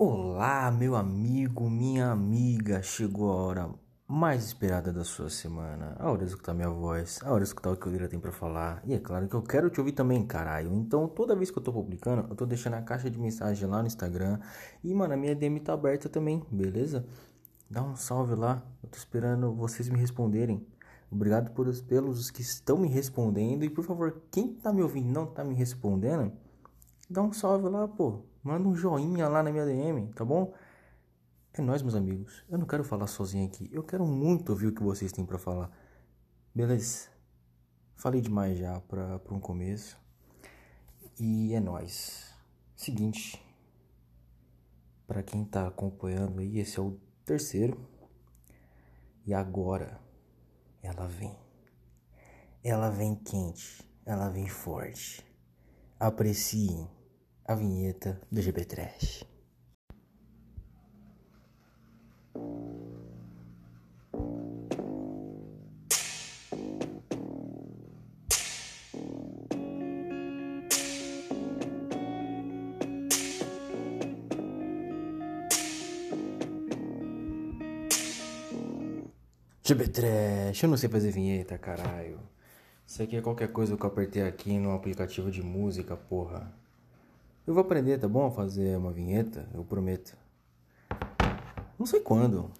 Olá, 0.00 0.70
meu 0.70 0.94
amigo, 0.94 1.68
minha 1.68 2.12
amiga, 2.12 2.80
chegou 2.84 3.32
a 3.32 3.34
hora 3.34 3.70
mais 4.06 4.44
esperada 4.44 4.92
da 4.92 5.02
sua 5.02 5.28
semana. 5.28 5.96
A 5.98 6.08
hora 6.08 6.24
de 6.24 6.30
escutar 6.30 6.54
minha 6.54 6.70
voz, 6.70 7.18
a 7.24 7.32
hora 7.32 7.40
de 7.40 7.48
escutar 7.48 7.72
o 7.72 7.76
que 7.76 7.88
o 7.88 7.90
Lira 7.90 8.06
tem 8.06 8.20
pra 8.20 8.30
falar. 8.30 8.80
E 8.84 8.94
é 8.94 9.00
claro 9.00 9.26
que 9.26 9.34
eu 9.34 9.42
quero 9.42 9.68
te 9.68 9.80
ouvir 9.80 9.90
também, 9.90 10.24
caralho. 10.24 10.72
Então, 10.72 11.08
toda 11.08 11.34
vez 11.34 11.50
que 11.50 11.58
eu 11.58 11.62
tô 11.64 11.72
publicando, 11.72 12.28
eu 12.30 12.36
tô 12.36 12.46
deixando 12.46 12.74
a 12.74 12.82
caixa 12.82 13.10
de 13.10 13.18
mensagem 13.18 13.68
lá 13.68 13.80
no 13.80 13.88
Instagram. 13.88 14.38
E, 14.84 14.94
mano, 14.94 15.14
a 15.14 15.16
minha 15.16 15.34
DM 15.34 15.58
tá 15.58 15.72
aberta 15.72 16.08
também, 16.08 16.46
beleza? 16.48 17.04
Dá 17.68 17.82
um 17.82 17.96
salve 17.96 18.36
lá, 18.36 18.62
eu 18.80 18.88
tô 18.88 18.96
esperando 18.96 19.52
vocês 19.52 19.88
me 19.88 19.98
responderem. 19.98 20.64
Obrigado 21.10 21.50
por, 21.50 21.66
pelos 21.82 22.30
que 22.30 22.40
estão 22.40 22.78
me 22.78 22.86
respondendo. 22.86 23.64
E, 23.64 23.68
por 23.68 23.82
favor, 23.82 24.22
quem 24.30 24.54
tá 24.54 24.72
me 24.72 24.80
ouvindo 24.80 25.08
e 25.08 25.12
não 25.12 25.26
tá 25.26 25.42
me 25.42 25.56
respondendo, 25.56 26.30
dá 27.08 27.22
um 27.22 27.32
salve 27.32 27.68
lá, 27.68 27.88
pô. 27.88 28.22
Manda 28.42 28.68
um 28.68 28.74
joinha 28.74 29.28
lá 29.28 29.42
na 29.42 29.50
minha 29.50 29.64
DM, 29.64 30.12
tá 30.12 30.24
bom? 30.24 30.54
É 31.52 31.60
nóis, 31.60 31.82
meus 31.82 31.94
amigos. 31.94 32.44
Eu 32.48 32.58
não 32.58 32.66
quero 32.66 32.84
falar 32.84 33.06
sozinho 33.06 33.46
aqui. 33.46 33.68
Eu 33.72 33.82
quero 33.82 34.06
muito 34.06 34.50
ouvir 34.50 34.68
o 34.68 34.74
que 34.74 34.82
vocês 34.82 35.12
têm 35.12 35.26
para 35.26 35.38
falar. 35.38 35.70
Beleza? 36.54 37.08
Falei 37.96 38.20
demais 38.20 38.58
já 38.58 38.80
pra 38.80 39.20
um 39.30 39.40
começo. 39.40 39.98
E 41.18 41.52
é 41.52 41.60
nóis. 41.60 42.32
Seguinte. 42.76 43.44
Para 45.06 45.22
quem 45.22 45.44
tá 45.44 45.66
acompanhando 45.66 46.38
aí, 46.38 46.58
esse 46.58 46.78
é 46.78 46.82
o 46.82 46.98
terceiro. 47.24 47.78
E 49.26 49.34
agora 49.34 50.00
ela 50.82 51.06
vem. 51.06 51.36
Ela 52.62 52.88
vem 52.88 53.16
quente. 53.16 53.84
Ela 54.06 54.28
vem 54.28 54.46
forte. 54.46 55.26
Apreciem 55.98 56.88
a 57.48 57.54
vinheta 57.54 58.20
do 58.30 58.42
GB 58.42 58.62
Trash. 58.66 59.24
GB 79.64 79.88
Trash, 79.88 80.62
eu 80.62 80.68
não 80.68 80.76
sei 80.76 80.90
fazer 80.90 81.10
vinheta, 81.10 81.56
caralho. 81.56 82.20
Isso 82.86 83.02
aqui 83.02 83.16
é 83.16 83.22
qualquer 83.22 83.50
coisa 83.50 83.74
que 83.74 83.82
eu 83.82 83.88
apertei 83.88 84.22
aqui 84.22 84.58
no 84.58 84.72
aplicativo 84.72 85.30
de 85.30 85.42
música, 85.42 85.96
porra. 85.96 86.67
Eu 87.48 87.54
vou 87.54 87.62
aprender, 87.62 87.96
tá 87.96 88.06
bom? 88.06 88.26
A 88.26 88.30
fazer 88.30 88.76
uma 88.76 88.92
vinheta, 88.92 89.48
eu 89.54 89.64
prometo. 89.64 90.14
Não 91.78 91.86
sei 91.86 91.98
quando. 91.98 92.50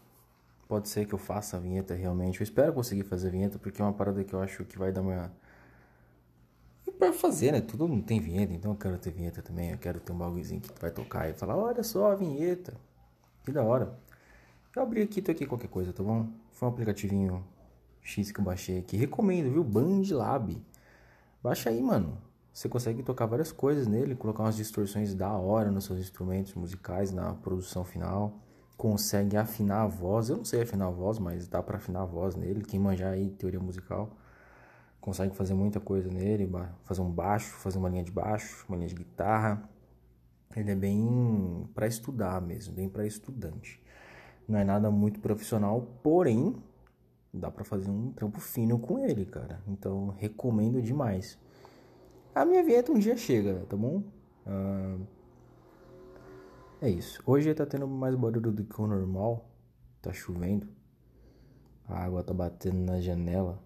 Pode 0.67 0.89
ser 0.89 1.05
que 1.05 1.12
eu 1.12 1.19
faça 1.19 1.58
a 1.58 1.61
vinheta 1.61 1.95
realmente. 1.95 2.41
Eu 2.41 2.45
espero 2.45 2.72
conseguir 2.72 3.03
fazer 3.03 3.28
a 3.28 3.30
vinheta, 3.30 3.58
porque 3.58 3.83
é 3.83 3.84
uma 3.84 3.92
parada 3.92 4.25
que 4.25 4.33
eu 4.33 4.41
acho 4.41 4.64
que 4.64 4.78
vai 4.78 4.91
dar 4.91 5.03
uma. 5.03 5.30
E 6.86 6.91
pra 6.91 7.12
fazer, 7.12 7.53
né? 7.53 7.61
Tudo 7.61 7.86
não 7.86 8.00
tem 8.00 8.19
vinheta, 8.19 8.55
então 8.55 8.70
eu 8.70 8.78
quero 8.78 8.97
ter 8.97 9.11
vinheta 9.11 9.42
também. 9.42 9.72
Eu 9.72 9.77
quero 9.77 10.00
ter 10.00 10.11
um 10.11 10.17
bagulhozinho 10.17 10.62
que 10.62 10.80
vai 10.80 10.91
tocar 10.91 11.28
e 11.28 11.34
falar: 11.34 11.55
olha 11.55 11.83
só 11.83 12.11
a 12.11 12.14
vinheta. 12.14 12.73
Que 13.45 13.52
da 13.52 13.62
hora. 13.62 13.92
Eu 14.75 14.83
abri 14.83 15.02
aqui, 15.02 15.20
tô 15.20 15.30
aqui 15.33 15.45
qualquer 15.45 15.69
coisa, 15.69 15.92
tá 15.92 16.02
bom? 16.02 16.27
Foi 16.52 16.67
um 16.67 16.73
aplicativinho 16.73 17.45
X 18.00 18.33
que 18.33 18.41
eu 18.41 18.45
baixei 18.45 18.78
aqui. 18.78 18.97
Recomendo, 18.97 19.52
viu? 19.52 19.62
Bandlab. 19.62 20.56
Baixa 21.42 21.69
aí, 21.69 21.83
mano. 21.83 22.27
Você 22.59 22.69
consegue 22.69 23.05
tocar 23.05 23.27
várias 23.27 23.53
coisas 23.53 23.87
nele, 23.87 24.17
colocar 24.17 24.42
umas 24.42 24.56
distorções 24.56 25.14
da 25.14 25.31
hora 25.31 25.70
nos 25.70 25.84
seus 25.84 26.01
instrumentos 26.01 26.55
musicais 26.55 27.12
na 27.12 27.33
produção 27.34 27.84
final. 27.84 28.34
Consegue 28.77 29.37
afinar 29.37 29.83
a 29.83 29.87
voz. 29.87 30.28
Eu 30.28 30.39
não 30.39 30.45
sei 30.45 30.62
afinar 30.62 30.89
a 30.89 30.91
voz, 30.91 31.20
mas 31.20 31.47
dá 31.47 31.62
para 31.62 31.77
afinar 31.77 32.03
a 32.03 32.05
voz 32.05 32.34
nele. 32.34 32.64
Quem 32.64 32.81
manjar 32.81 33.12
aí 33.12 33.31
teoria 33.31 33.61
musical 33.61 34.11
consegue 35.01 35.36
fazer 35.36 35.55
muita 35.55 35.79
coisa 35.79 36.11
nele, 36.11 36.51
fazer 36.83 37.01
um 37.01 37.08
baixo, 37.08 37.55
fazer 37.58 37.79
uma 37.79 37.89
linha 37.89 38.02
de 38.02 38.11
baixo, 38.11 38.67
uma 38.68 38.77
linha 38.77 38.89
de 38.89 38.97
guitarra. 38.97 39.63
Ele 40.57 40.73
é 40.73 40.74
bem 40.74 41.64
para 41.77 41.86
estudar 41.86 42.42
mesmo, 42.42 42.74
bem 42.74 42.89
para 42.89 43.07
estudante. 43.07 43.80
Não 44.48 44.58
é 44.58 44.64
nada 44.64 44.91
muito 44.91 45.20
profissional, 45.20 45.86
porém 46.02 46.57
dá 47.33 47.52
para 47.52 47.63
fazer 47.63 47.89
um 47.89 48.11
trampo 48.11 48.41
fino 48.41 48.80
com 48.80 48.98
ele, 48.98 49.24
cara. 49.27 49.63
Então 49.68 50.08
recomendo 50.18 50.83
demais. 50.83 51.39
A 52.34 52.44
minha 52.44 52.62
vinheta 52.62 52.92
um 52.92 52.98
dia 52.98 53.16
chega, 53.16 53.66
tá 53.68 53.77
bom? 53.77 54.02
Uh, 54.46 55.06
é 56.80 56.89
isso. 56.89 57.20
Hoje 57.27 57.52
tá 57.55 57.66
tendo 57.66 57.89
mais 57.89 58.14
barulho 58.14 58.52
do 58.52 58.64
que 58.64 58.80
o 58.80 58.86
normal. 58.86 59.50
Tá 60.00 60.12
chovendo. 60.12 60.68
A 61.86 62.05
água 62.05 62.22
tá 62.22 62.33
batendo 62.33 62.78
na 62.78 63.00
janela. 63.00 63.61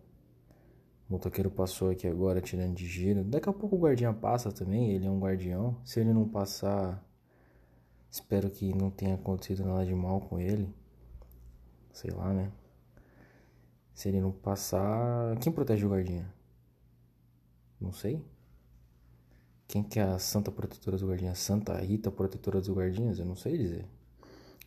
O 1.09 1.13
motoqueiro 1.13 1.51
passou 1.51 1.91
aqui 1.91 2.07
agora 2.07 2.41
tirando 2.41 2.75
de 2.75 2.87
giro. 2.87 3.23
Daqui 3.23 3.49
a 3.49 3.53
pouco 3.53 3.77
o 3.77 3.79
guardinha 3.79 4.13
passa 4.15 4.51
também. 4.51 4.93
Ele 4.93 5.07
é 5.07 5.11
um 5.11 5.21
guardião. 5.21 5.77
Se 5.85 6.01
ele 6.01 6.13
não 6.13 6.27
passar, 6.27 7.05
espero 8.11 8.49
que 8.49 8.73
não 8.75 8.91
tenha 8.91 9.17
acontecido 9.17 9.65
nada 9.65 9.85
de 9.85 9.95
mal 9.95 10.21
com 10.23 10.41
ele. 10.41 10.75
Sei 11.93 12.11
lá, 12.11 12.33
né? 12.33 12.51
Se 13.93 14.09
ele 14.09 14.21
não 14.21 14.33
passar, 14.33 15.37
quem 15.39 15.53
protege 15.53 15.85
o 15.85 15.91
guardinha? 15.91 16.33
Não 17.79 17.93
sei. 17.93 18.25
Quem 19.73 19.83
que 19.83 19.99
é 19.99 20.03
a 20.03 20.19
santa 20.19 20.53
protetora 20.53 20.99
dos 20.99 21.09
guardinhas? 21.09 21.39
Santa 21.39 21.75
Rita 21.79 22.11
protetora 22.11 22.61
dos 22.61 22.69
guardinhas? 22.69 23.19
Eu 23.19 23.25
não 23.25 23.35
sei 23.35 23.57
dizer. 23.57 23.87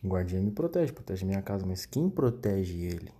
O 0.02 0.08
guardinha 0.08 0.42
me 0.42 0.50
protege, 0.50 0.92
protege 0.92 1.24
minha 1.24 1.40
casa, 1.40 1.64
mas 1.64 1.86
quem 1.86 2.10
protege 2.10 2.76
ele? 2.82 3.12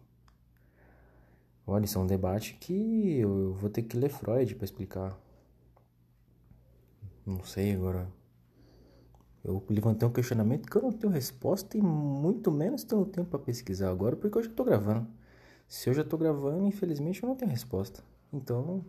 Olha, 1.64 1.84
isso 1.84 1.96
é 1.96 2.02
um 2.02 2.06
debate 2.08 2.54
que 2.54 3.20
eu 3.20 3.54
vou 3.54 3.70
ter 3.70 3.82
que 3.82 3.96
ler 3.96 4.08
Freud 4.08 4.56
para 4.56 4.64
explicar. 4.64 5.16
Não 7.24 7.44
sei 7.44 7.74
agora. 7.74 8.08
Eu 9.44 9.62
levantei 9.68 10.08
um 10.08 10.12
questionamento 10.12 10.68
que 10.68 10.76
eu 10.76 10.82
não 10.82 10.90
tenho 10.90 11.12
resposta 11.12 11.78
e 11.78 11.80
muito 11.80 12.50
menos 12.50 12.82
tenho 12.82 13.06
tempo 13.06 13.30
para 13.30 13.38
pesquisar 13.38 13.90
agora, 13.90 14.16
porque 14.16 14.36
eu 14.36 14.42
já 14.42 14.50
tô 14.50 14.64
gravando. 14.64 15.06
Se 15.68 15.88
eu 15.88 15.94
já 15.94 16.02
tô 16.02 16.18
gravando, 16.18 16.66
infelizmente 16.66 17.22
eu 17.22 17.28
não 17.28 17.36
tenho 17.36 17.52
resposta. 17.52 18.02
Então, 18.32 18.84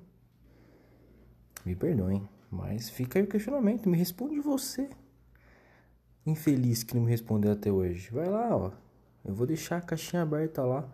me 1.63 1.75
perdoem. 1.75 2.27
Mas 2.49 2.89
fica 2.89 3.19
aí 3.19 3.25
o 3.25 3.27
questionamento, 3.27 3.89
me 3.89 3.97
responde 3.97 4.39
você. 4.39 4.89
Infeliz 6.25 6.83
que 6.83 6.95
não 6.95 7.03
me 7.03 7.09
respondeu 7.09 7.51
até 7.51 7.71
hoje. 7.71 8.09
Vai 8.11 8.27
lá, 8.27 8.55
ó. 8.55 8.71
Eu 9.23 9.33
vou 9.33 9.45
deixar 9.45 9.77
a 9.77 9.81
caixinha 9.81 10.21
aberta 10.21 10.63
lá. 10.63 10.87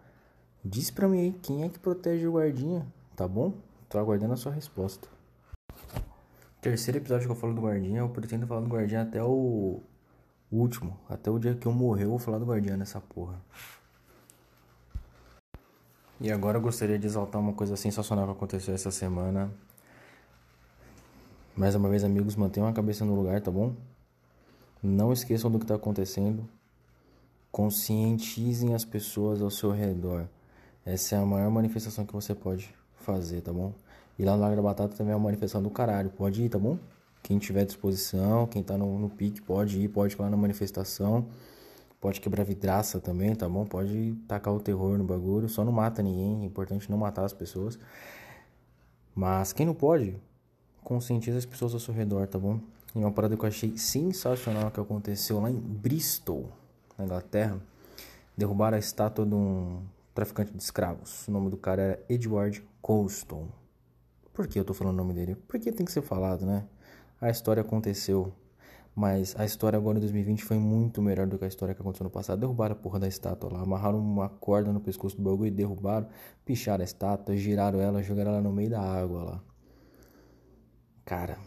Diz 0.66 0.90
pra 0.90 1.08
mim 1.08 1.20
aí 1.20 1.34
quem 1.34 1.64
é 1.64 1.70
que 1.70 1.78
protege 1.78 2.26
o 2.28 2.34
guardinha, 2.34 2.86
tá 3.16 3.28
bom? 3.28 3.54
Tô 3.90 4.00
aguardando 4.00 4.34
a 4.34 4.38
sua 4.38 4.52
resposta. 4.52 5.08
Terceiro 6.62 6.98
episódio 6.98 7.28
que 7.28 7.32
eu 7.32 7.36
falo 7.36 7.54
do 7.54 7.62
guardinha, 7.62 8.00
eu 8.00 8.10
pretendo 8.10 8.48
falar 8.48 8.62
do 8.62 8.70
guardinha 8.70 9.02
até 9.02 9.22
o 9.22 9.82
último. 10.52 10.98
Até 11.10 11.30
o 11.30 11.38
dia 11.38 11.54
que 11.54 11.68
eu 11.68 11.74
morrer, 11.74 12.06
eu 12.06 12.10
vou 12.10 12.20
falar 12.20 12.40
do 12.40 12.46
guardinha 12.46 12.78
nessa 12.78 13.02
porra. 13.02 13.42
E 16.22 16.32
agora 16.32 16.58
eu 16.58 16.62
gostaria 16.62 16.98
de 16.98 17.06
exaltar 17.06 17.42
uma 17.42 17.54
coisa 17.54 17.76
sensacional 17.76 18.26
que 18.26 18.32
aconteceu 18.32 18.74
essa 18.74 18.92
semana. 18.92 19.52
Mais 21.56 21.76
uma 21.76 21.88
vez, 21.88 22.04
amigos, 22.04 22.36
mantenham 22.36 22.68
a 22.68 22.74
cabeça 22.74 23.06
no 23.06 23.14
lugar, 23.14 23.40
tá 23.40 23.52
bom? 23.52 23.76
Não 24.82 25.14
esqueçam 25.14 25.52
do 25.52 25.60
que 25.60 25.66
está 25.66 25.76
acontecendo. 25.76 26.50
Conscientizem 27.52 28.74
as 28.74 28.84
pessoas 28.84 29.40
ao 29.40 29.52
seu 29.52 29.70
redor. 29.70 30.28
Essa 30.84 31.16
é 31.16 31.20
a 31.20 31.26
maior 31.26 31.52
manifestação 31.52 32.08
que 32.08 32.14
você 32.14 32.34
pode 32.34 32.74
fazer, 32.96 33.42
tá 33.42 33.54
bom? 33.54 33.72
E 34.18 34.26
lá 34.26 34.36
no 34.36 34.42
Lago 34.42 34.56
da 34.56 34.64
Batata 34.64 34.98
também 34.98 35.14
é 35.14 35.16
uma 35.16 35.26
manifestação 35.26 35.62
do 35.62 35.70
caralho. 35.70 36.10
Pode 36.10 36.42
ir, 36.42 36.50
tá 36.50 36.58
bom? 36.58 36.80
Quem 37.22 37.38
tiver 37.38 37.66
disposição, 37.66 38.48
quem 38.48 38.64
tá 38.64 38.76
no, 38.76 38.98
no 38.98 39.10
pique, 39.10 39.40
pode 39.40 39.80
ir, 39.80 39.90
pode 39.90 40.16
ir 40.16 40.20
lá 40.20 40.32
na 40.32 40.38
manifestação. 40.38 41.28
Pode 42.02 42.20
quebrar 42.20 42.44
vidraça 42.44 43.00
também, 43.00 43.36
tá 43.36 43.48
bom? 43.48 43.64
Pode 43.64 44.16
tacar 44.28 44.52
o 44.56 44.60
terror 44.60 44.98
no 44.98 45.04
bagulho. 45.04 45.48
Só 45.48 45.64
não 45.64 45.72
mata 45.72 46.02
ninguém. 46.02 46.42
É 46.42 46.46
importante 46.46 46.90
não 46.90 46.98
matar 46.98 47.24
as 47.24 47.32
pessoas. 47.32 47.78
Mas 49.14 49.54
quem 49.54 49.68
não 49.68 49.76
pode, 49.76 50.20
conscientiza 50.94 51.40
as 51.40 51.46
pessoas 51.46 51.74
ao 51.74 51.80
seu 51.80 51.92
redor, 51.92 52.28
tá 52.28 52.38
bom? 52.38 52.60
E 52.94 53.00
uma 53.00 53.12
parada 53.12 53.36
que 53.36 53.44
eu 53.44 53.48
achei 53.48 53.76
sensacional 53.76 54.70
que 54.70 54.80
aconteceu 54.80 55.40
lá 55.40 55.50
em 55.50 55.60
Bristol, 55.60 56.52
na 56.96 57.06
Inglaterra. 57.06 57.60
Derrubaram 58.38 58.76
a 58.76 58.80
estátua 58.80 59.26
de 59.26 59.34
um 59.34 59.82
traficante 60.14 60.52
de 60.52 60.62
escravos. 60.62 61.28
O 61.28 61.32
nome 61.32 61.50
do 61.50 61.58
cara 61.58 61.82
era 61.82 62.06
Edward 62.08 62.64
Colston. 62.80 63.48
Por 64.32 64.48
que 64.48 64.60
eu 64.60 64.64
tô 64.64 64.74
falando 64.74 64.94
o 64.94 64.98
nome 64.98 65.16
dele? 65.16 65.36
Porque 65.48 65.72
tem 65.72 65.84
que 65.84 65.92
ser 65.92 66.04
falado, 66.04 66.46
né? 66.46 66.64
A 67.20 67.30
história 67.32 67.62
aconteceu. 67.62 68.32
Mas 68.96 69.36
a 69.40 69.44
história 69.44 69.78
agora 69.78 69.98
em 69.98 70.02
2020 70.02 70.44
foi 70.44 70.60
muito 70.60 71.02
melhor 71.02 71.26
do 71.26 71.40
que 71.40 71.46
a 71.46 71.48
história 71.48 71.74
que 71.74 71.82
aconteceu 71.82 72.04
no 72.04 72.12
passado. 72.12 72.40
Derrubaram 72.40 72.74
a 72.74 72.78
porra 72.78 73.00
da 73.00 73.08
estátua 73.08 73.52
lá, 73.52 73.62
amarraram 73.62 73.98
uma 73.98 74.30
corda 74.30 74.72
no 74.72 74.80
pescoço 74.80 75.18
do 75.18 75.24
bagulho 75.24 75.48
e 75.48 75.52
derrubaram, 75.52 76.08
picharam 76.46 76.82
a 76.82 76.86
estátua, 76.86 77.36
giraram 77.36 77.82
ela, 77.82 78.04
jogaram 78.04 78.34
ela 78.34 78.42
no 78.42 78.54
meio 78.54 78.70
da 78.70 78.82
água 78.82 79.24
lá. 79.24 79.53
Cara, 81.16 81.38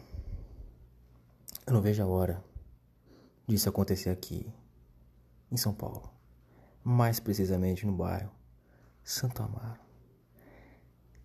eu 1.67 1.73
não 1.73 1.81
vejo 1.81 2.01
a 2.01 2.07
hora 2.07 2.41
disso 3.49 3.69
acontecer 3.69 4.11
aqui, 4.11 4.49
em 5.51 5.57
São 5.57 5.75
Paulo. 5.75 6.09
Mais 6.85 7.19
precisamente 7.19 7.85
no 7.85 7.93
bairro 7.93 8.31
Santo 9.03 9.43
Amaro. 9.43 9.81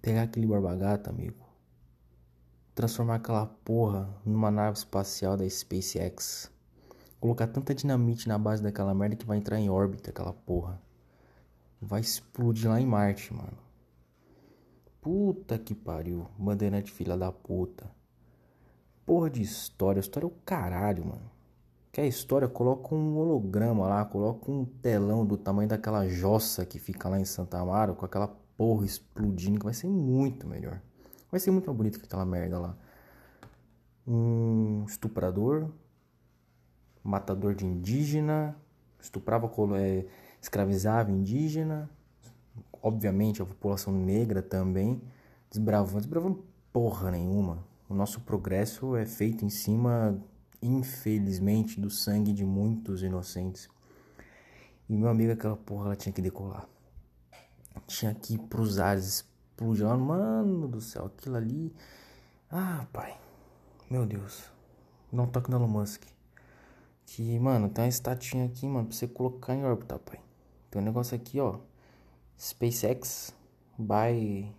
Pegar 0.02 0.24
aquele 0.24 0.48
barbagato, 0.48 1.08
amigo. 1.08 1.46
Transformar 2.74 3.18
aquela 3.18 3.46
porra 3.46 4.10
numa 4.26 4.50
nave 4.50 4.76
espacial 4.76 5.38
da 5.38 5.48
SpaceX. 5.48 6.50
Colocar 7.20 7.46
tanta 7.46 7.76
dinamite 7.76 8.28
na 8.28 8.40
base 8.40 8.64
daquela 8.64 8.96
merda 8.96 9.18
que 9.18 9.26
vai 9.28 9.38
entrar 9.38 9.60
em 9.60 9.70
órbita 9.70 10.10
aquela 10.10 10.34
porra. 10.34 10.82
Vai 11.80 12.02
explodir 12.02 12.68
lá 12.68 12.82
em 12.82 12.88
Marte, 12.88 13.32
mano. 13.32 13.60
Puta 15.00 15.60
que 15.60 15.76
pariu. 15.76 16.28
Bandeirante 16.40 16.92
filha 16.92 17.16
da 17.16 17.32
puta. 17.32 18.01
Porra 19.06 19.30
de 19.30 19.42
história. 19.42 20.00
História 20.00 20.26
é 20.26 20.30
o 20.30 20.34
caralho, 20.46 21.06
mano. 21.06 21.32
Quer 21.92 22.08
história? 22.08 22.48
Coloca 22.48 22.96
um 22.96 23.18
holograma 23.18 23.88
lá. 23.88 24.06
Coloca 24.06 24.52
um 24.52 24.66
telão 24.66 25.26
do 25.26 25.38
tamanho 25.38 25.68
daquela 25.68 26.08
jossa 26.08 26.66
que 26.66 26.80
fica 26.80 27.10
lá 27.10 27.20
em 27.20 27.26
Santa 27.26 27.60
Amaro. 27.60 27.96
Com 27.96 28.06
aquela 28.06 28.28
porra 28.58 28.86
explodindo. 28.86 29.60
Que 29.60 29.66
vai 29.66 29.74
ser 29.74 29.88
muito 29.88 30.48
melhor. 30.48 30.82
Vai 31.30 31.40
ser 31.40 31.52
muito 31.52 31.68
mais 31.68 31.78
bonito 31.78 32.00
que 32.00 32.06
aquela 32.06 32.26
merda 32.26 32.60
lá. 32.60 32.78
Um 34.08 34.84
estuprador 34.88 35.70
matador 37.04 37.56
de 37.56 37.66
indígena, 37.66 38.56
estuprava, 39.00 39.52
é, 39.78 40.06
escravizava 40.42 41.12
indígena, 41.12 41.90
obviamente 42.82 43.42
a 43.42 43.46
população 43.46 43.94
negra 43.94 44.42
também, 44.42 45.02
desbravando, 45.50 46.00
desbravando 46.00 46.44
porra 46.72 47.12
nenhuma. 47.12 47.64
O 47.92 47.94
nosso 47.94 48.22
progresso 48.22 48.96
é 48.96 49.06
feito 49.06 49.44
em 49.44 49.50
cima, 49.50 50.18
infelizmente, 50.62 51.78
do 51.78 51.90
sangue 51.90 52.32
de 52.32 52.46
muitos 52.46 53.04
inocentes. 53.04 53.68
E 54.88 54.96
meu 54.96 55.10
amigo, 55.10 55.34
aquela 55.34 55.58
porra, 55.58 55.88
ela 55.88 55.96
tinha 55.98 56.14
que 56.14 56.22
decolar. 56.22 56.70
Tinha 57.88 58.16
que 58.16 58.36
ir 58.36 58.38
pros 58.38 58.80
ares, 58.80 59.26
explodir 59.60 59.86
mano 59.98 60.70
do 60.70 60.80
céu, 60.80 61.08
aquilo 61.08 61.36
ali. 61.36 61.76
Ah, 62.50 62.88
pai, 62.94 63.20
meu 63.90 64.06
Deus, 64.06 64.50
não 65.12 65.28
toque 65.28 65.52
no 65.52 65.58
Elon 65.58 65.68
Musk. 65.68 66.04
Que, 67.06 67.38
mano, 67.40 67.68
tem 67.68 67.84
uma 67.84 67.90
estatinha 67.90 68.46
aqui, 68.46 68.66
mano, 68.66 68.88
pra 68.88 68.96
você 68.96 69.06
colocar 69.06 69.54
em 69.54 69.66
órbita, 69.66 70.00
pai. 70.00 70.22
Tem 70.70 70.82
um 70.82 70.86
negócio 70.86 71.14
aqui, 71.14 71.42
ó. 71.42 71.60
SpaceX 72.38 73.36
by 73.78 74.50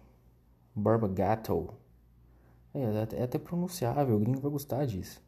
Barbagato. 0.74 1.80
É, 2.74 3.16
é 3.16 3.22
até 3.22 3.38
pronunciável, 3.38 4.16
o 4.16 4.20
gringo 4.20 4.40
vai 4.40 4.50
gostar 4.50 4.86
disso. 4.86 5.22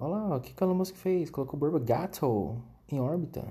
Olha 0.00 0.16
lá, 0.16 0.36
o 0.36 0.40
que 0.40 0.52
que 0.52 0.64
Elon 0.64 0.74
Musk 0.74 0.96
fez? 0.96 1.30
Colocou 1.30 1.58
Barbagato 1.58 2.60
em 2.90 2.98
órbita. 2.98 3.46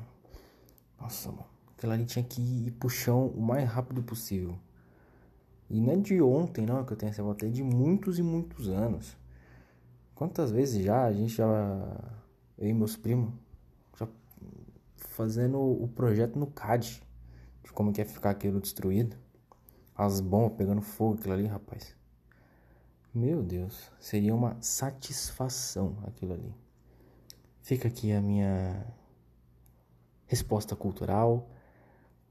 Nossa, 0.99 1.29
mano. 1.31 1.45
Aquela 1.77 1.93
ali 1.93 2.05
tinha 2.05 2.23
que 2.23 2.41
ir 2.41 2.71
pro 2.71 2.89
chão 2.89 3.27
o 3.27 3.41
mais 3.41 3.67
rápido 3.67 4.03
possível. 4.03 4.57
E 5.69 5.79
não 5.79 5.93
é 5.93 5.95
de 5.95 6.21
ontem, 6.21 6.65
não, 6.65 6.83
que 6.83 6.93
eu 6.93 6.97
tenho 6.97 7.09
essa 7.09 7.23
volta, 7.23 7.45
é 7.45 7.49
de 7.49 7.63
muitos 7.63 8.19
e 8.19 8.21
muitos 8.21 8.67
anos. 8.67 9.17
Quantas 10.13 10.51
vezes 10.51 10.83
já 10.83 11.05
a 11.05 11.13
gente 11.13 11.33
já 11.33 11.45
eu 12.57 12.67
e 12.67 12.73
meus 12.73 12.95
primos, 12.95 13.33
já 13.97 14.07
fazendo 14.97 15.57
o 15.59 15.87
projeto 15.87 16.37
no 16.37 16.47
CAD, 16.47 17.01
de 17.63 17.71
como 17.71 17.91
que 17.91 18.01
ia 18.01 18.05
ficar 18.05 18.31
aquilo 18.31 18.59
destruído. 18.59 19.15
As 19.95 20.19
bombas 20.19 20.57
pegando 20.57 20.81
fogo, 20.81 21.15
aquilo 21.15 21.33
ali, 21.33 21.47
rapaz. 21.47 21.95
Meu 23.13 23.43
Deus, 23.43 23.91
seria 23.99 24.33
uma 24.33 24.55
satisfação 24.61 25.97
aquilo 26.07 26.33
ali. 26.33 26.55
Fica 27.61 27.89
aqui 27.89 28.13
a 28.13 28.21
minha 28.21 28.85
resposta 30.25 30.77
cultural, 30.77 31.49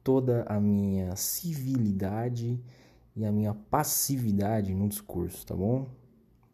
toda 0.03 0.43
a 0.45 0.59
minha 0.59 1.15
civilidade 1.17 2.59
e 3.15 3.27
a 3.27 3.31
minha 3.31 3.53
passividade 3.53 4.75
no 4.75 4.89
discurso, 4.89 5.45
tá 5.45 5.55
bom? 5.55 5.87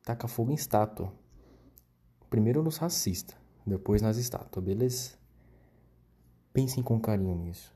Taca 0.04 0.26
fogo 0.26 0.50
em 0.50 0.54
estátua. 0.54 1.12
Primeiro 2.28 2.64
nos 2.64 2.78
racistas 2.78 3.36
depois 3.64 4.02
nas 4.02 4.16
estátuas, 4.16 4.64
beleza? 4.64 5.12
Pensem 6.52 6.82
com 6.82 6.98
carinho 7.00 7.36
nisso. 7.36 7.72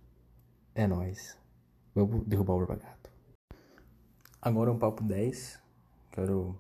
É 0.75 0.87
nóis. 0.87 1.39
Vamos 1.95 2.27
derrubar 2.27 2.55
o 2.55 2.59
Urbagato. 2.59 3.11
Agora 4.43 4.73
um 4.73 4.79
papo 4.79 5.05
10. 5.05 5.60
Quero 6.21 6.55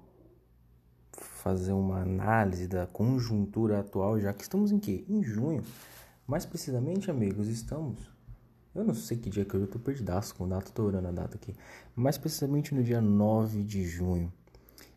fazer 1.12 1.72
uma 1.72 2.00
análise 2.00 2.66
da 2.66 2.86
conjuntura 2.86 3.80
atual, 3.80 4.18
já 4.18 4.32
que 4.32 4.42
estamos 4.42 4.72
em 4.72 4.78
quê? 4.78 5.04
Em 5.06 5.22
junho. 5.22 5.62
Mais 6.26 6.46
precisamente, 6.46 7.10
amigos, 7.10 7.46
estamos. 7.46 7.98
Eu 8.74 8.84
não 8.84 8.94
sei 8.94 9.18
que 9.18 9.28
dia 9.28 9.44
que 9.44 9.52
eu 9.54 9.66
tô 9.66 9.78
perdidaço 9.78 10.34
com 10.34 10.48
data, 10.48 10.70
tô 10.72 10.84
orando 10.84 11.08
a 11.08 11.12
data 11.12 11.36
aqui. 11.36 11.54
Mais 11.94 12.16
precisamente 12.16 12.74
no 12.74 12.82
dia 12.82 13.02
9 13.02 13.62
de 13.62 13.84
junho. 13.84 14.32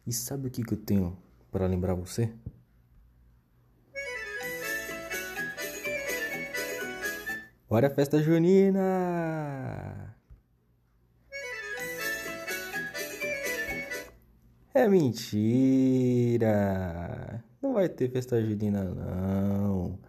E 0.07 0.13
sabe 0.13 0.47
o 0.47 0.49
que, 0.49 0.63
que 0.63 0.75
eu 0.75 0.77
tenho 0.77 1.17
para 1.51 1.67
lembrar 1.67 1.93
você? 1.93 2.33
Olha 7.69 7.89
a 7.89 7.91
festa 7.91 8.23
junina! 8.23 8.83
É 14.75 14.87
mentira! 14.87 16.49
Não 17.61 17.73
vai 17.73 17.87
ter 17.87 18.09
festa 18.09 18.41
junina, 18.41 18.83
não. 18.83 19.99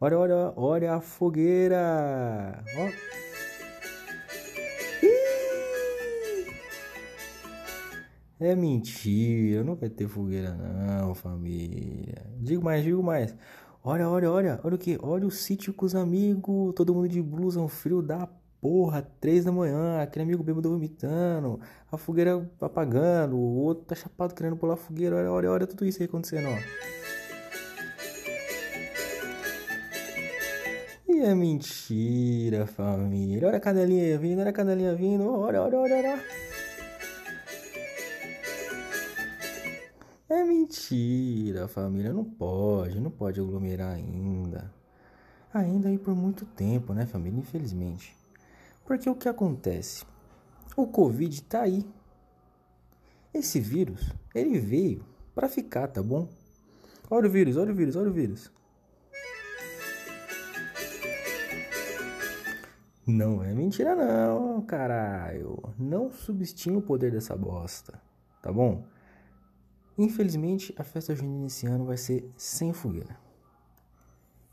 Olha, 0.00 0.18
olha, 0.18 0.52
olha 0.56 0.94
a 0.94 1.00
fogueira! 1.00 2.64
Ó. 2.76 2.90
É 8.40 8.56
mentira, 8.56 9.62
não 9.62 9.76
vai 9.76 9.88
ter 9.88 10.08
fogueira 10.08 10.54
não, 10.54 11.14
família. 11.14 12.26
Digo 12.40 12.64
mais, 12.64 12.82
digo 12.82 13.02
mais. 13.02 13.34
Olha, 13.82 14.08
olha, 14.08 14.30
olha, 14.30 14.60
olha 14.64 14.74
o 14.74 14.78
que? 14.78 14.98
Olha 15.02 15.26
o 15.26 15.30
sítio 15.30 15.72
com 15.72 15.86
os 15.86 15.94
amigos, 15.94 16.74
todo 16.74 16.92
mundo 16.94 17.08
de 17.08 17.22
blusa, 17.22 17.60
um 17.60 17.68
frio 17.68 18.02
da 18.02 18.28
porra, 18.64 19.02
três 19.20 19.44
da 19.44 19.52
manhã, 19.52 20.00
aquele 20.00 20.22
amigo 20.22 20.42
bêbado 20.42 20.70
vomitando, 20.70 21.60
a 21.92 21.98
fogueira 21.98 22.50
apagando, 22.58 23.36
o 23.36 23.56
outro 23.56 23.84
tá 23.84 23.94
chapado 23.94 24.34
querendo 24.34 24.56
pular 24.56 24.72
a 24.72 24.76
fogueira, 24.78 25.16
olha, 25.16 25.30
olha, 25.30 25.50
olha 25.50 25.66
tudo 25.66 25.84
isso 25.84 26.00
aí 26.00 26.06
acontecendo, 26.06 26.48
ó. 26.48 26.56
E 31.06 31.20
é 31.20 31.34
mentira, 31.34 32.66
família. 32.66 33.48
Olha 33.48 33.58
a 33.58 33.60
cadelinha 33.60 34.16
vindo, 34.16 34.40
olha 34.40 34.48
a 34.48 34.52
cadelinha 34.54 34.94
vindo, 34.94 35.28
olha, 35.28 35.60
olha, 35.60 35.78
olha, 35.78 35.96
olha. 35.96 36.24
É 40.26 40.42
mentira, 40.42 41.68
família. 41.68 42.14
Não 42.14 42.24
pode, 42.24 42.98
não 42.98 43.10
pode 43.10 43.38
aglomerar 43.38 43.92
ainda. 43.92 44.72
Ainda 45.52 45.90
aí 45.90 45.98
por 45.98 46.14
muito 46.16 46.46
tempo, 46.46 46.94
né, 46.94 47.04
família? 47.04 47.38
Infelizmente. 47.38 48.23
Porque 48.84 49.08
o 49.08 49.14
que 49.14 49.28
acontece? 49.28 50.04
O 50.76 50.86
Covid 50.86 51.42
tá 51.44 51.62
aí. 51.62 51.86
Esse 53.32 53.58
vírus, 53.58 54.12
ele 54.34 54.58
veio 54.58 55.04
para 55.34 55.48
ficar, 55.48 55.88
tá 55.88 56.02
bom? 56.02 56.28
Olha 57.10 57.28
o 57.28 57.30
vírus, 57.30 57.56
olha 57.56 57.72
o 57.72 57.74
vírus, 57.74 57.96
olha 57.96 58.10
o 58.10 58.12
vírus. 58.12 58.52
Não 63.06 63.42
é 63.42 63.52
mentira 63.52 63.94
não, 63.94 64.62
caralho. 64.62 65.62
Não 65.78 66.10
subestime 66.10 66.78
o 66.78 66.82
poder 66.82 67.12
dessa 67.12 67.36
bosta, 67.36 68.00
tá 68.40 68.50
bom? 68.50 68.86
Infelizmente, 69.98 70.74
a 70.78 70.82
festa 70.82 71.14
junina 71.14 71.46
esse 71.46 71.66
ano 71.66 71.84
vai 71.84 71.96
ser 71.96 72.32
sem 72.36 72.72
fogueira. 72.72 73.16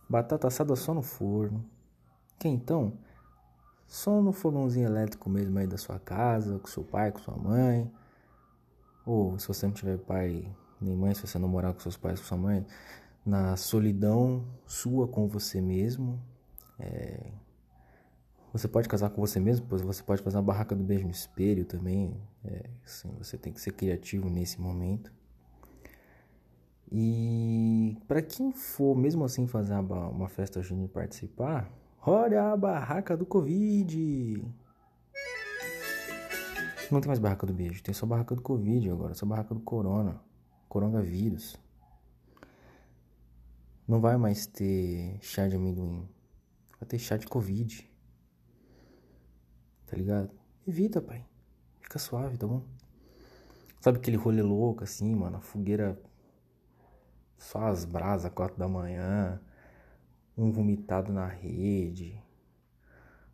Batata 0.10 0.48
assada 0.48 0.76
só 0.76 0.94
no 0.94 1.02
forno. 1.02 1.66
Quentão, 2.38 2.98
só 3.92 4.22
no 4.22 4.32
fogãozinho 4.32 4.88
elétrico 4.88 5.30
mesmo 5.30 5.60
aí 5.60 5.68
da 5.68 5.78
sua 5.78 6.00
casa, 6.00 6.58
com 6.58 6.68
seu 6.68 6.82
pai, 6.82 7.12
com 7.12 7.20
sua 7.20 7.36
mãe. 7.36 7.92
Ou 9.06 9.38
se 9.38 9.46
você 9.50 9.66
não 9.66 9.74
tiver 9.74 9.98
pai 9.98 10.50
nem 10.80 10.96
mãe, 10.96 11.14
se 11.14 11.28
você 11.28 11.38
não 11.38 11.50
morar 11.50 11.74
com 11.74 11.82
seus 11.82 11.98
pais, 11.98 12.18
com 12.22 12.26
sua 12.26 12.38
mãe, 12.38 12.66
na 13.26 13.58
solidão 13.58 14.46
sua 14.66 15.10
com 15.10 15.28
você 15.28 15.60
mesmo. 15.60 16.18
É... 16.80 17.34
Você 18.54 18.66
pode 18.66 18.88
casar 18.88 19.10
com 19.10 19.20
você 19.20 19.42
mesmo, 19.42 19.66
pois 19.68 19.82
você 19.82 20.02
pode 20.02 20.22
fazer 20.22 20.38
uma 20.38 20.44
barraca 20.44 20.74
do 20.74 20.84
no 20.86 21.12
espelho 21.12 21.66
também. 21.66 22.16
É, 22.46 22.70
assim, 22.86 23.10
você 23.18 23.38
tem 23.38 23.52
que 23.52 23.60
ser 23.60 23.74
criativo 23.74 24.30
nesse 24.30 24.62
momento. 24.62 25.12
E 26.90 27.98
para 28.08 28.22
quem 28.22 28.54
for 28.54 28.96
mesmo 28.96 29.26
assim 29.26 29.48
fazer 29.48 29.74
uma 29.74 30.30
festa 30.30 30.62
junina 30.62 30.86
e 30.86 30.90
participar, 30.90 31.70
olha 32.02 32.52
a 32.52 32.58
barraca 32.58 33.16
do 33.16 33.26
Covid. 33.26 34.44
Não 36.92 37.00
tem 37.00 37.08
mais 37.08 37.20
barraca 37.20 37.46
do 37.48 37.54
beijo, 37.54 37.82
tem 37.82 37.94
só 37.94 38.06
barraca 38.06 38.36
do 38.36 38.42
Covid 38.42 38.90
agora, 38.90 39.14
só 39.14 39.26
barraca 39.26 39.54
do 39.54 39.62
corona, 39.62 40.22
coronavírus. 40.68 41.58
Não 43.88 44.00
vai 44.00 44.18
mais 44.18 44.46
ter 44.46 45.18
chá 45.22 45.48
de 45.48 45.56
amendoim. 45.56 46.08
Vai 46.80 46.88
ter 46.88 47.00
chá 47.00 47.18
de 47.18 47.28
Covid. 47.28 47.90
Tá 49.86 49.98
ligado? 49.98 50.32
Evita, 50.68 51.02
pai. 51.02 51.26
Fica 51.82 52.00
suave, 52.00 52.38
tá 52.38 52.48
bom? 52.48 52.64
Sabe 53.80 53.98
aquele 53.98 54.16
rolê 54.16 54.42
louco 54.42 54.84
assim, 54.84 55.14
mano? 55.16 55.38
A 55.38 55.42
fogueira. 55.42 56.02
Só 57.38 57.68
as 57.68 57.84
brasas, 57.84 58.32
quatro 58.32 58.58
da 58.58 58.68
manhã. 58.68 59.42
Um 60.42 60.52
vomitado 60.52 61.14
na 61.14 61.28
rede. 61.28 62.20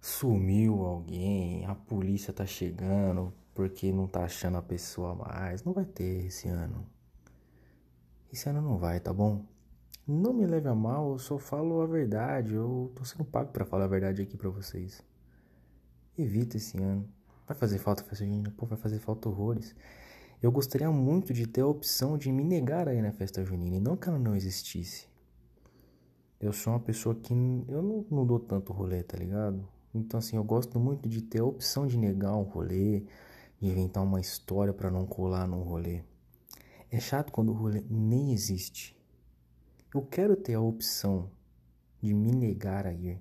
Sumiu 0.02 0.84
alguém. 0.84 1.66
A 1.66 1.74
polícia 1.74 2.34
tá 2.34 2.46
chegando 2.46 3.34
porque 3.56 3.94
não 3.94 4.08
tá 4.08 4.26
achando 4.26 4.58
a 4.58 4.62
pessoa 4.62 5.16
mais. 5.16 5.64
Não 5.64 5.72
vai 5.72 5.86
ter 5.86 6.26
esse 6.26 6.50
ano. 6.50 6.86
Esse 8.30 8.50
ano 8.50 8.62
não 8.62 8.78
vai, 8.78 9.00
tá 9.00 9.14
bom? 9.14 9.46
Não 10.06 10.34
me 10.34 10.46
leve 10.46 10.68
a 10.68 10.76
mal, 10.76 11.14
eu 11.14 11.18
só 11.18 11.40
falo 11.40 11.80
a 11.80 11.88
verdade. 11.88 12.56
Eu 12.56 12.92
tô 12.94 13.06
sendo 13.06 13.24
pago 13.24 13.54
para 13.54 13.64
falar 13.64 13.86
a 13.86 13.88
verdade 13.88 14.22
aqui 14.22 14.36
para 14.36 14.50
vocês. 14.50 15.02
Evita 16.18 16.58
esse 16.58 16.78
ano. 16.78 17.08
Vai 17.48 17.56
fazer 17.56 17.78
falta 17.78 18.04
festa 18.04 18.26
junina? 18.26 18.54
Pô, 18.58 18.66
vai 18.66 18.78
fazer 18.78 19.00
falta 19.00 19.30
horrores. 19.30 19.74
Eu 20.44 20.52
gostaria 20.52 20.92
muito 20.92 21.34
de 21.34 21.48
ter 21.48 21.62
a 21.62 21.68
opção 21.68 22.18
de 22.18 22.34
me 22.34 22.44
negar 22.44 22.90
aí 22.90 23.02
na 23.02 23.14
festa 23.14 23.46
junina 23.46 23.78
e 23.78 23.80
não 23.80 23.96
que 23.96 24.10
ela 24.10 24.20
não 24.20 24.36
existisse. 24.36 25.08
Eu 26.40 26.54
sou 26.54 26.74
uma 26.74 26.80
pessoa 26.80 27.16
que 27.16 27.34
eu 27.34 27.82
não, 27.82 28.06
não 28.12 28.26
dou 28.26 28.40
tanto 28.40 28.72
rolê, 28.72 29.02
tá 29.02 29.18
ligado? 29.18 29.68
Então 29.94 30.20
assim, 30.20 30.36
eu 30.36 30.44
gosto 30.44 30.80
muito 30.80 31.10
de 31.10 31.22
ter 31.22 31.40
a 31.40 31.46
opção 31.46 31.88
de 31.88 31.98
negar 31.98 32.36
um 32.36 32.44
rolê, 32.44 33.04
de 33.60 33.68
inventar 33.68 34.04
uma 34.04 34.22
história 34.22 34.72
para 34.72 34.92
não 34.92 35.06
colar 35.08 35.48
num 35.48 35.64
rolê. 35.64 36.04
É 36.92 37.00
chato 37.00 37.32
quando 37.32 37.50
o 37.50 37.56
rolê 37.56 37.84
nem 37.90 38.34
existe. 38.34 38.96
Eu 39.94 40.04
quero 40.04 40.36
ter 40.36 40.54
a 40.54 40.62
opção 40.62 41.32
de 42.02 42.14
me 42.14 42.32
negar 42.32 42.86
a 42.86 42.94
ir. 42.94 43.20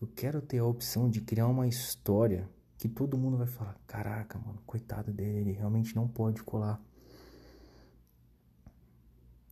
Eu 0.00 0.08
quero 0.08 0.40
ter 0.40 0.58
a 0.58 0.64
opção 0.64 1.10
de 1.10 1.20
criar 1.20 1.46
uma 1.46 1.68
história 1.68 2.48
que 2.78 2.88
todo 2.88 3.18
mundo 3.18 3.36
vai 3.36 3.46
falar: 3.46 3.78
caraca, 3.86 4.38
mano, 4.38 4.62
coitado 4.66 5.12
dele, 5.12 5.40
ele 5.40 5.52
realmente 5.52 5.94
não 5.94 6.08
pode 6.08 6.42
colar. 6.42 6.80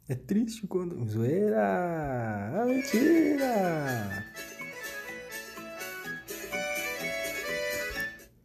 É 0.08 0.14
triste 0.14 0.66
quando. 0.66 1.04
Zoeira! 1.06 2.62
Ah, 2.62 2.64
mentira! 2.66 4.24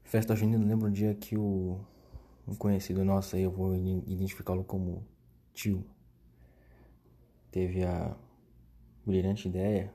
Festa 0.03 0.35
junina, 0.35 0.63
lembra 0.65 0.89
um 0.89 0.91
dia 0.91 1.15
que 1.15 1.37
o 1.37 1.79
um 2.47 2.53
conhecido 2.53 3.05
nosso 3.05 3.35
aí, 3.35 3.43
eu 3.43 3.51
vou 3.51 3.73
identificá-lo 3.75 4.63
como 4.63 5.07
tio 5.53 5.83
teve 7.53 7.83
a 7.85 8.17
brilhante 9.05 9.47
ideia. 9.47 9.93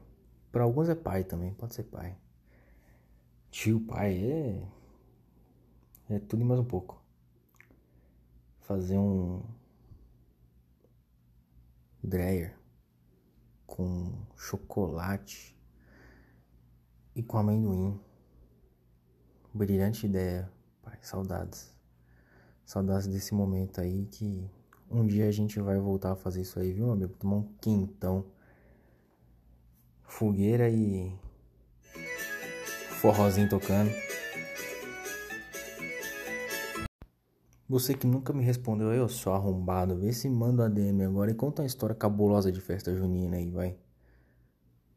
Para 0.52 0.62
alguns 0.62 0.88
é 0.88 0.94
pai 0.94 1.25
também, 1.25 1.52
pode 1.52 1.75
ser 1.75 1.82
pai. 1.82 2.16
Tio, 3.50 3.80
pai, 3.80 4.16
é. 4.16 4.62
É 6.08 6.18
tudo 6.20 6.42
e 6.42 6.44
mais 6.44 6.60
um 6.60 6.64
pouco. 6.64 7.02
Fazer 8.60 8.96
um. 8.96 9.42
Dreyer 12.02 12.59
com 13.67 14.12
chocolate 14.37 15.57
e 17.14 17.23
com 17.23 17.38
amendoim. 17.38 18.00
Brilhante 19.52 20.07
ideia, 20.07 20.50
pai. 20.83 20.99
Saudades. 21.02 21.75
Saudades 22.64 23.07
desse 23.07 23.35
momento 23.35 23.81
aí 23.81 24.07
que 24.07 24.50
um 24.90 25.07
dia 25.07 25.28
a 25.28 25.31
gente 25.31 25.61
vai 25.61 25.78
voltar 25.78 26.12
a 26.12 26.17
fazer 26.17 26.43
isso 26.43 26.59
aí, 26.59 26.73
viu, 26.73 26.90
amigo? 26.90 27.14
Tomar 27.14 27.37
um 27.37 27.52
quentão. 27.61 28.25
Fogueira 30.02 30.69
e. 30.71 31.12
Forrozinho 33.00 33.49
tocando. 33.49 33.90
Você 37.68 37.92
que 37.92 38.06
nunca 38.06 38.32
me 38.32 38.42
respondeu, 38.42 38.92
eu 38.94 39.08
sou 39.08 39.34
arrombado. 39.34 39.96
Vê 39.96 40.10
se 40.12 40.28
manda 40.28 40.64
a 40.64 40.68
DM 40.68 41.04
agora 41.04 41.30
e 41.30 41.34
conta 41.34 41.60
uma 41.60 41.66
história 41.66 41.94
cabulosa 41.94 42.50
de 42.50 42.60
festa 42.62 42.94
junina 42.96 43.37
aí, 43.37 43.50
vai. 43.50 43.76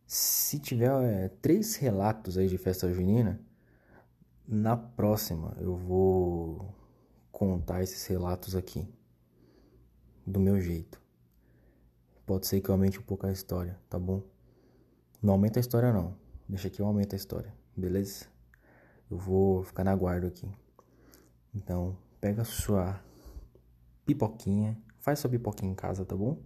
Se 0.08 0.58
tiver 0.58 0.90
é, 1.04 1.28
três 1.28 1.76
relatos 1.76 2.38
aí 2.38 2.48
de 2.48 2.58
festa 2.58 2.92
junina, 2.94 3.42
na 4.48 4.78
próxima 4.78 5.56
eu 5.60 5.76
vou 5.76 6.74
contar 7.32 7.84
esses 7.84 8.06
relatos 8.06 8.56
aqui 8.56 8.88
do 10.26 10.40
meu 10.40 10.60
jeito. 10.62 11.02
Pode 12.26 12.48
ser 12.48 12.62
que 12.62 12.70
eu 12.70 12.74
aumente 12.74 13.00
um 13.00 13.04
pouco 13.04 13.28
a 13.28 13.32
história, 13.34 13.78
tá 13.90 14.00
bom? 14.00 14.24
Não 15.22 15.34
aumenta 15.34 15.60
a 15.60 15.62
história 15.62 15.92
não. 15.92 16.16
Deixa 16.48 16.70
que 16.70 16.82
eu 16.82 16.86
aumente 16.86 17.16
a 17.16 17.18
história, 17.18 17.54
beleza? 17.76 18.26
Eu 19.10 19.18
vou 19.18 19.64
ficar 19.64 19.84
na 19.84 19.96
guarda 19.96 20.28
aqui. 20.28 20.50
Então, 21.54 21.98
pega 22.22 22.46
sua 22.46 23.02
pipoquinha, 24.06 24.78
faz 25.00 25.20
sua 25.20 25.30
pipoquinha 25.30 25.72
em 25.72 25.76
casa, 25.76 26.06
tá 26.06 26.16
bom? 26.16 26.38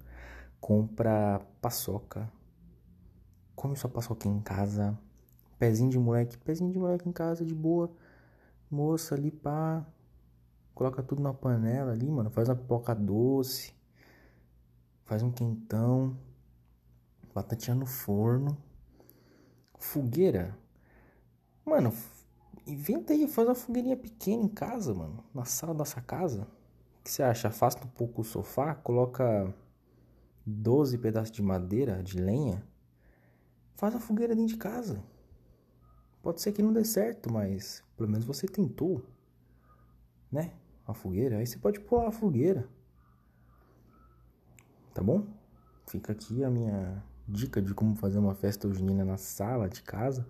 Compra 0.60 1.40
paçoca. 1.62 2.32
Come 3.56 3.76
sua 3.76 3.90
paçoquinha 3.90 4.36
em 4.36 4.42
casa. 4.42 4.98
Pezinho 5.60 5.90
de 5.90 6.00
moleque, 6.00 6.38
pezinho 6.38 6.72
de 6.72 6.80
moleque 6.80 7.08
em 7.08 7.12
casa 7.12 7.46
de 7.46 7.54
boa. 7.54 7.92
Moça 8.72 9.16
ali 9.16 9.30
pá, 9.30 9.86
Coloca 10.76 11.02
tudo 11.02 11.22
na 11.22 11.34
panela 11.34 11.94
ali, 11.94 12.12
mano. 12.12 12.30
Faz 12.30 12.50
uma 12.50 12.56
pipoca 12.56 12.94
doce. 12.94 13.74
Faz 15.06 15.24
um 15.24 15.32
quentão. 15.32 16.18
Batatinha 17.34 17.74
no 17.74 17.86
forno. 17.86 18.58
Fogueira. 19.80 20.58
Mano, 21.66 21.94
inventa 22.66 23.14
aí, 23.14 23.28
faz 23.28 23.48
uma 23.48 23.56
fogueirinha 23.56 23.98
pequena 23.98 24.44
em 24.44 24.48
casa, 24.48 24.94
mano. 24.94 25.24
Na 25.34 25.46
sala 25.46 25.74
da 25.74 25.86
sua 25.86 26.02
casa. 26.02 26.44
O 27.00 27.04
que 27.04 27.12
você 27.12 27.24
acha? 27.24 27.48
Afasta 27.48 27.86
um 27.86 27.90
pouco 27.90 28.22
o 28.22 28.26
sofá, 28.26 28.74
coloca 28.76 29.54
12 30.46 30.98
pedaços 30.98 31.32
de 31.32 31.42
madeira, 31.42 32.02
de 32.02 32.20
lenha. 32.20 32.64
Faz 33.76 33.94
uma 33.94 34.00
fogueira 34.00 34.36
dentro 34.36 34.54
de 34.54 34.58
casa. 34.58 35.04
Pode 36.22 36.42
ser 36.42 36.52
que 36.52 36.62
não 36.62 36.74
dê 36.74 36.84
certo, 36.84 37.32
mas 37.32 37.84
pelo 37.96 38.10
menos 38.10 38.26
você 38.26 38.48
tentou, 38.48 39.06
né? 40.32 40.52
a 40.88 40.94
fogueira, 40.94 41.38
aí 41.38 41.48
você 41.48 41.58
pode 41.58 41.80
pular 41.80 42.08
a 42.08 42.12
fogueira. 42.12 42.68
Tá 44.94 45.02
bom? 45.02 45.26
Fica 45.88 46.12
aqui 46.12 46.44
a 46.44 46.50
minha 46.50 47.04
dica 47.28 47.62
de 47.62 47.74
como 47.74 47.96
fazer 47.96 48.20
uma 48.20 48.36
festa 48.36 48.72
junina 48.72 49.04
na 49.04 49.18
sala 49.18 49.68
de 49.68 49.82
casa. 49.82 50.26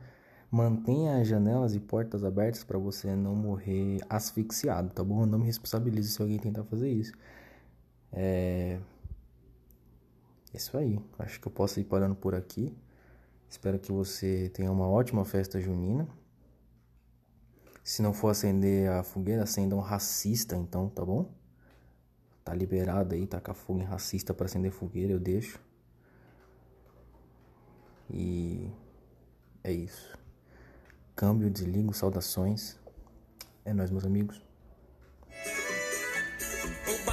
Mantenha 0.52 1.22
as 1.22 1.28
janelas 1.28 1.76
e 1.76 1.80
portas 1.80 2.24
abertas 2.24 2.64
para 2.64 2.78
você 2.78 3.16
não 3.16 3.36
morrer 3.36 4.00
asfixiado, 4.10 4.90
tá 4.92 5.04
bom? 5.04 5.22
Eu 5.22 5.26
não 5.26 5.40
me 5.40 5.46
responsabilizo 5.46 6.12
se 6.12 6.22
alguém 6.22 6.40
tentar 6.40 6.64
fazer 6.64 6.90
isso. 6.90 7.14
É 8.12 8.80
isso 10.54 10.78
aí. 10.78 11.00
Acho 11.20 11.40
que 11.40 11.48
eu 11.48 11.52
posso 11.52 11.80
ir 11.80 11.84
parando 11.84 12.16
por 12.16 12.34
aqui. 12.34 12.76
Espero 13.50 13.78
que 13.80 13.92
você 13.92 14.50
tenha 14.54 14.72
uma 14.72 14.88
ótima 14.88 15.26
festa 15.26 15.60
junina. 15.60 16.08
Se 17.84 18.02
não 18.02 18.14
for 18.14 18.30
acender 18.30 18.90
a 18.90 19.04
fogueira, 19.04 19.44
acenda 19.44 19.76
um 19.76 19.80
racista, 19.80 20.56
então, 20.56 20.90
tá 20.90 21.06
bom? 21.06 21.30
Tá 22.44 22.54
liberado 22.54 23.14
aí, 23.14 23.28
tacar 23.28 23.56
fogo 23.56 23.80
em 23.80 23.84
racista 23.84 24.34
para 24.34 24.46
acender 24.46 24.72
fogueira, 24.72 25.14
eu 25.14 25.20
deixo. 25.20 25.60
E 28.10 28.72
é 29.64 29.72
isso. 29.72 30.18
Câmbio, 31.16 31.50
desligo, 31.50 31.94
saudações. 31.94 32.78
É 33.64 33.74
nóis, 33.74 33.90
meus 33.90 34.04
amigos. 34.04 34.42